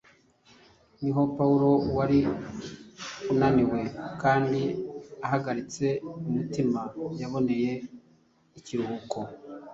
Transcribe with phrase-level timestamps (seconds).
[1.01, 2.19] niho Pawulo wari
[3.31, 3.79] unaniwe
[4.21, 4.61] kandi
[5.25, 5.85] ahagaritse
[6.27, 6.81] umutima
[7.21, 7.71] yaboneye
[8.59, 9.19] ikiruhuko.